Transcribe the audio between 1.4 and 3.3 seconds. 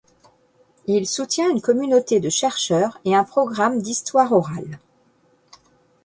une communauté de chercheurs et un